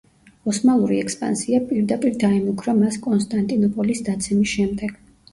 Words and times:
ოსმალური 0.51 0.95
ექსპანსია 1.01 1.59
პირდაპირ 1.71 2.15
დაემუქრა 2.23 2.75
მას 2.77 2.97
კონსტანტინოპოლის 3.03 4.01
დაცემის 4.09 4.55
შემდეგ. 4.57 4.97